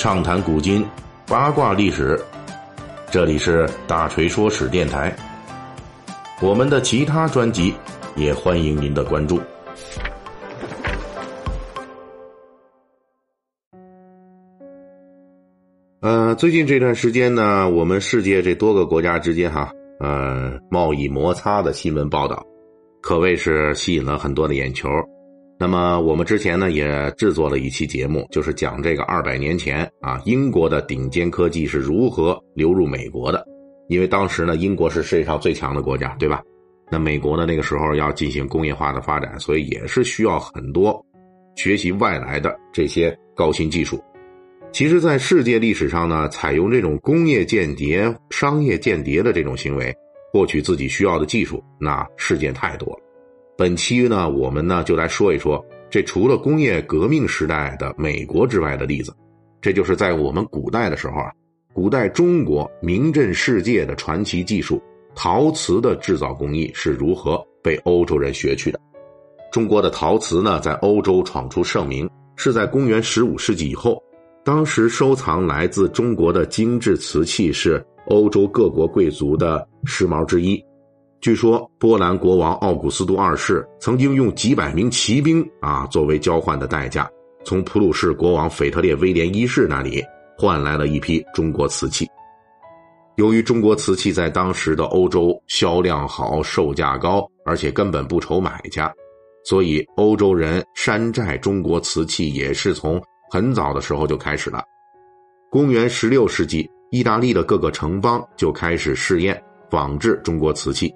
[0.00, 0.82] 畅谈古今，
[1.26, 2.18] 八卦历史。
[3.10, 5.14] 这里是大锤说史电台。
[6.40, 7.74] 我们的其他专辑
[8.16, 9.38] 也欢迎您的关注。
[16.00, 22.42] 呃，最近这段时间呢，我们世界这多个国家之间哈，呃，贸易摩擦的新闻报道，
[23.02, 24.88] 可谓是吸引了很多的眼球。
[25.60, 33.44] 那么我们之前呢也制作了一期节目，就是讲这个二百年前啊英国的顶尖科技是如何流入美国的。
[33.86, 36.42] 因为当时呢英国是世界上最强的国家，对吧？
[36.90, 41.04] 那美国呢那个时候要进行工业化的发展，所以也是需要很多
[41.56, 44.02] 学习外来的这些高新技术。
[44.72, 49.94] 其实，在世界历史上呢，采用这种工业间谍、商业间谍的这种行为，
[50.32, 52.99] 获取自己需要的技术，那事件太多了。
[53.60, 59.14] 本期呢，我们呢就来说一说这除了工业革命时代的美国之外的例子，
[59.60, 61.30] 这就是在我们古代的时候啊，
[61.74, 64.82] 古代中国名震世界的传奇技术——
[65.14, 68.80] 陶瓷的制造工艺是如何被欧洲人学去的。
[69.52, 74.02] 中国的陶瓷呢，在欧洲闯出盛名，是在公元十五世纪以后，
[74.42, 80.64] 当时收藏来自中国的精致瓷器是欧洲各国贵族的时髦之一。
[81.20, 87.06] 据说波兰国王奥古斯都二世曾经用几百名骑兵啊作为交换的代价，
[87.44, 90.02] 从普鲁士国王腓特烈威廉一世那里
[90.38, 92.08] 换来了一批中国瓷器。
[93.16, 98.90] 由于中国瓷器在当时的欧洲销量好、售价高，而且根本不愁买家，
[99.44, 102.98] 所以欧洲人山寨中国瓷器也是从
[103.30, 104.62] 很早的时候就开始了。
[105.50, 109.38] 公元十六世纪，意大利的各个城邦就开始试验
[109.70, 110.90] 仿制中国瓷器。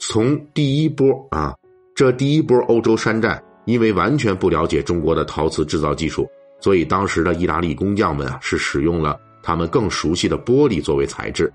[0.00, 1.54] 从第一波啊，
[1.94, 6.26] 这第一波欧洲山寨，因为完全不了解中国的陶瓷制造技术，
[6.58, 11.52] 所以当时的意大利工匠们啊是使用了他们更熟悉的玻璃作为材质。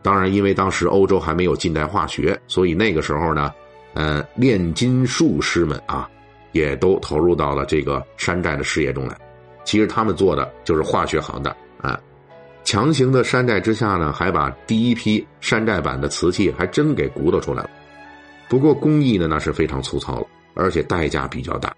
[0.00, 3.52] 当然，因为当时欧洲还没有近代化学，所以那个时候呢，
[3.92, 6.08] 呃，炼金术师们啊，
[6.52, 9.14] 也都投入到了这个山寨的事业中来。
[9.64, 12.00] 其实他们做的就是化学行当啊。
[12.68, 17.70] 强行的山寨之下呢，还把第一批山寨版的瓷器还真给鼓捣出来了。
[18.46, 21.74] 不过工艺呢，那是非常粗糙了，而且代价比较大。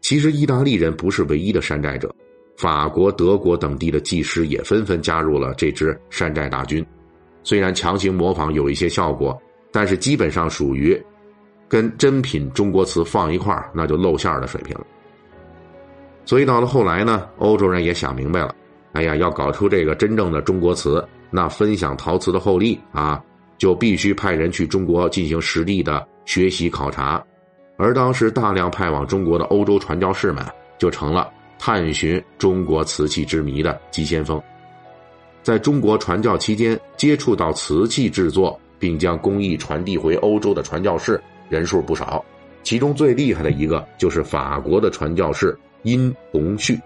[0.00, 2.10] 其实意大利人不是唯一的山寨者，
[2.56, 6.82] 法国、德国等地的技师也纷纷加入了这支山寨大军。
[7.42, 9.38] 虽然强行模仿有一些效果，
[9.70, 10.98] 但是基本上属于
[11.68, 14.86] 跟真品中国瓷放一块那就露馅的水平了。
[16.24, 18.56] 所以到了后来呢，欧洲人也想明白了。
[18.92, 23.22] 哎呀，要搞出这个真正的中国瓷，那分享陶瓷的厚利啊，
[23.56, 27.22] 就必须派人去中国进行实地的学习考察。
[27.78, 30.44] 而当时大量派往中国的欧洲传教士们，
[30.78, 34.40] 就成了探寻中国瓷器之谜的急先锋。
[35.42, 42.24] 在中国传教期间，接触到瓷器制作并将工艺传递回欧洲的传教士人数不少，
[42.62, 46.78] 其中最厉害的一个就是法国的传教士殷洪旭。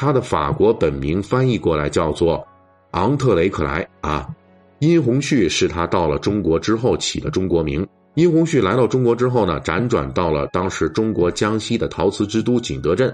[0.00, 2.46] 他的法国本名翻译过来叫做
[2.92, 4.32] 昂特雷克莱啊，
[4.78, 7.84] 殷洪旭是他到了中国之后起的中国名。
[8.14, 13.12] 殷洪旭来到中国之后呢，辗转到了当时中国江西的陶瓷之都景德镇，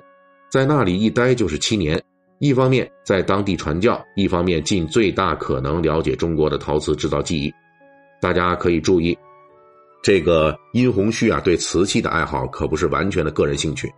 [0.50, 1.98] 在那里一待就是七年。
[2.38, 7.50] 一方面在当地传教，一方面尽最大可能了解中国的陶瓷制造技艺。
[8.20, 9.16] 大家可以注意，
[10.02, 13.90] 这个殷洪旭啊，对瓷器的爱好可不是完全的个人兴趣，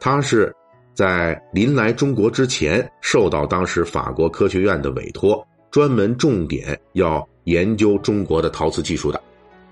[0.00, 0.52] 他是。
[0.94, 9.20] 在临来中国之前，受到当时法国科学院的委托，专门重点要研究中国的陶瓷技术的。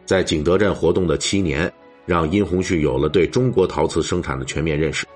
[0.06, 1.70] 在景德镇活动的七年，
[2.06, 5.06] 让殷洪旭有了对中国陶瓷生产的全面认识。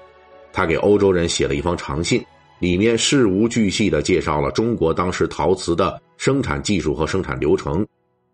[0.52, 2.22] 他给欧洲人写了一封长信，
[2.60, 7.84] 里面事无巨细地介绍了中国当时陶瓷的生产技术和生产流程。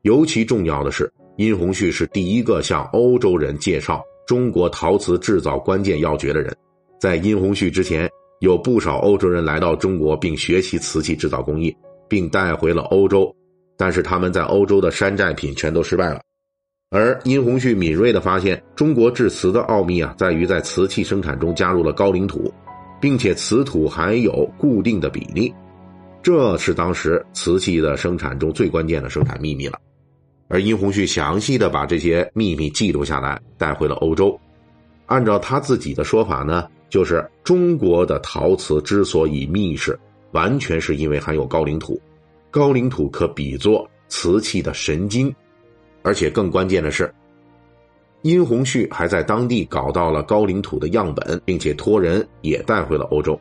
[0.02, 6.54] 尤其重要的是，殷洪旭是第一个向欧洲人介绍中国陶瓷制造关键要诀的人。
[7.00, 8.06] 在殷洪旭之前，
[8.40, 11.74] 有不少欧洲人来到中国并学习瓷器制造工艺，
[12.06, 13.34] 并带回了欧洲，
[13.78, 16.20] 但是他们在欧洲的山寨品全都失败了。
[16.90, 22.52] 而殷洪旭敏锐地发现，中国制瓷的奥秘啊，在于在瓷器生产中加入了高岭土，
[23.00, 25.50] 并且瓷土含有固定的比例，
[26.22, 29.78] 这是当时瓷器的生产中最关键的生产秘密了。
[30.48, 34.38] 而殷洪旭详细的把这些秘密记录下来，带回了欧洲。
[35.06, 36.68] 按照他自己的说法呢。
[36.90, 39.98] 就是中国的陶瓷之所以密实，
[40.32, 41.98] 完全是因为含有高岭土，
[42.50, 45.32] 高岭土可比作瓷器的神经，
[46.02, 47.10] 而且更关键的是，
[48.22, 53.38] 殷洪旭还在当地搞到了高岭土的样本，并且托人也带回了欧洲。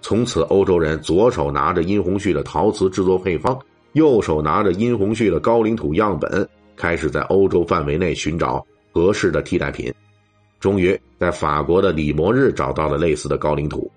[0.00, 3.56] 从此欧洲人左手拿着殷红旭的陶瓷制作配方，
[3.92, 9.94] 右手拿着殷红旭的高岭土样本，开始在欧洲范围内寻找合适的替代品。
[10.62, 13.90] 终于在法国的里摩日找到了类似的高岭土，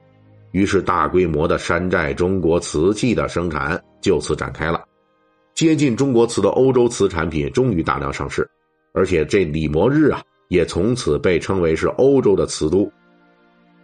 [0.52, 4.84] 于是大规模的山寨中国瓷器的生产就此展开了。
[5.54, 8.50] 接近中国瓷的欧洲瓷产品终于大量上市，
[8.94, 12.92] 而且这里摩日啊，也从此被称为是欧洲的瓷都。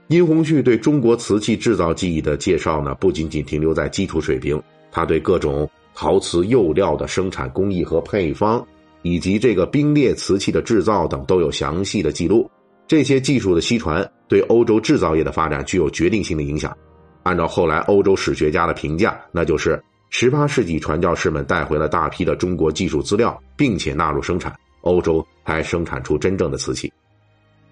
[0.07, 4.59] 殷红旭对中国瓷器制造技艺的介绍呢，不仅仅停留在基础水平，
[4.91, 8.65] 他对各种陶瓷釉料的生产工艺和配方，
[9.03, 12.49] 以及这个冰裂瓷器的制造等都有详细的记录。
[12.91, 16.75] 这些技术的西传对欧洲制造业的发展具有决定性的影响。
[17.23, 26.91] 按照后来欧洲史学家的评价，那就是十八世纪传教士们带回了大批的中国技术资料，并且纳入生产，欧洲才生产出真正的瓷器。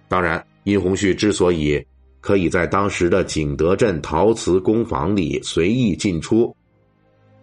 [0.07, 1.85] 当然，殷红旭之所以
[2.21, 6.55] 可以在当时的景德镇陶瓷工坊里随意进出，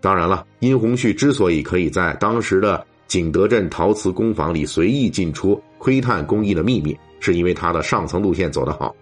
[0.01, 6.97] 当然了，殷红旭之所以可以在当时的景德镇陶瓷工坊里随意进出，窥探工艺的秘密。
[7.21, 8.95] 是因为他的上层路线走得好，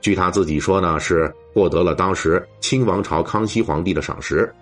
[0.00, 4.52] 据他自己说呢，是获得了当时清王朝康熙皇帝的赏识。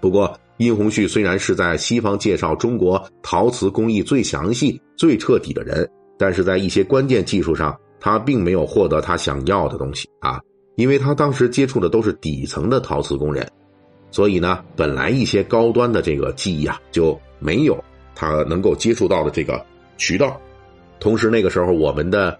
[0.00, 5.88] 不过，殷红旭虽然是在西方介绍中国陶瓷工艺最详细、最彻底的人，
[6.18, 10.40] 但是在一些关键技术上，他并没有获得他想要的东西啊，
[10.76, 13.50] 因为他当时接触的都是底层的陶瓷工人，
[14.10, 17.82] 所以呢，本来一些高端的这个技艺啊，就没有
[18.14, 19.64] 他能够接触到的这个
[19.96, 20.40] 渠道。
[21.04, 22.34] 同时，那个时候我们的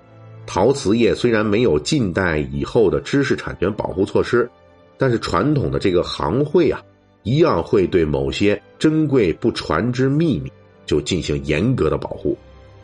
[0.46, 4.50] 陶瓷业虽然没有近代以后的知识产权保护措施，
[4.96, 6.80] 但是传统的这个行会啊，
[7.24, 10.50] 一样会对某些珍贵不传之秘密
[10.86, 12.34] 就进行严格的保护。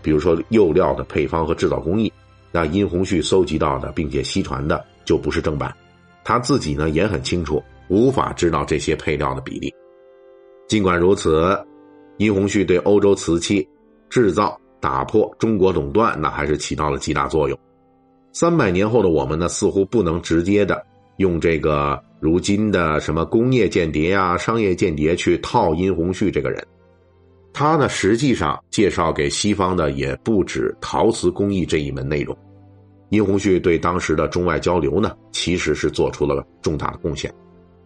[0.03, 2.12] 比如说釉料的配方和制造工艺，
[2.53, 5.75] 那殷红旭搜集到的并且西传的就不是正版，
[6.23, 9.73] 他自己呢也很清楚，无法知道这些配料的比例。
[10.69, 11.59] 尽管如此，
[12.19, 13.67] 殷红旭对欧洲瓷器
[14.11, 14.60] 制造。
[14.81, 17.59] 打破中国垄断，那还是起到了极大作用。
[18.32, 20.85] 三百年后的我们呢，似乎不能直接的
[21.17, 26.65] 用这个如今的什么工业间谍啊、商业间谍去套殷红旭这个人。
[27.53, 32.37] 他呢，实际上介绍给西方的也不止陶瓷工艺这一门内容。
[33.09, 37.32] 殷红旭对当时的中外交流呢，其实是做出了重大的贡献。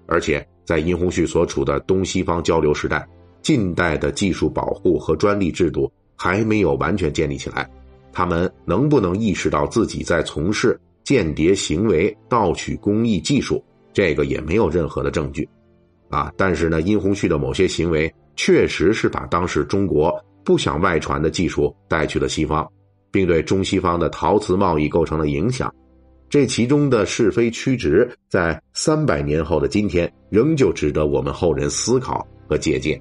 [0.06, 3.08] 而且在殷红旭所处的东西方交流时代，
[3.41, 5.91] 近代的技术保护和专利制度。
[6.16, 7.69] 还没有完全建立起来，
[8.12, 13.62] 他们能不能意识到自己在从事间谍行为、盗取工艺技术？
[13.93, 15.49] 这个也没有任何的证据，
[16.11, 16.32] 啊！
[16.37, 20.12] 但是呢，殷红旭的某些行为确实是把当时中国
[20.44, 22.69] 不想外传的技术带去了西方，
[23.12, 25.72] 并对中西方的陶瓷贸易构成了影响。
[26.28, 33.00] 这其中的是非曲直，在三百年后的今天，仍旧值得我们后人思考和借鉴。